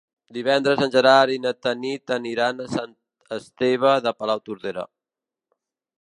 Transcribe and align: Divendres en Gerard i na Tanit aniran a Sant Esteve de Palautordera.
Divendres 0.35 0.79
en 0.85 0.93
Gerard 0.95 1.33
i 1.33 1.37
na 1.43 1.51
Tanit 1.67 2.15
aniran 2.17 2.65
a 2.65 2.67
Sant 2.77 2.95
Esteve 3.39 3.95
de 4.07 4.15
Palautordera. 4.23 4.91